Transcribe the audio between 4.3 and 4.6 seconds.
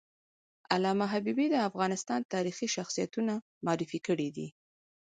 دي.